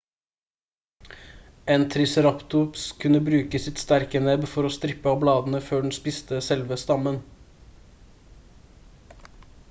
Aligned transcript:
en 1.73 1.83
triceratops 1.95 2.85
kunne 3.03 3.19
bruke 3.27 3.61
sitt 3.65 3.81
sterke 3.83 4.21
nebb 4.27 4.47
for 4.53 4.69
å 4.69 4.71
strippe 4.77 5.11
av 5.11 5.19
bladene 5.25 5.61
før 5.67 5.85
den 5.89 5.93
spiste 5.97 6.39
selve 6.47 6.79
stammen 6.85 7.21